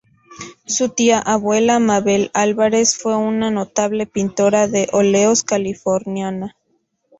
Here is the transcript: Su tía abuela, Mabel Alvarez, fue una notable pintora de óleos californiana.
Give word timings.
Su 0.65 0.89
tía 0.89 1.19
abuela, 1.19 1.77
Mabel 1.77 2.31
Alvarez, 2.33 2.97
fue 2.97 3.15
una 3.17 3.51
notable 3.51 4.07
pintora 4.07 4.67
de 4.67 4.87
óleos 4.93 5.43
californiana. 5.43 6.57